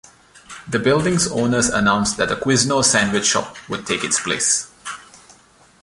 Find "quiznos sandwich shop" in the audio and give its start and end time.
2.35-3.55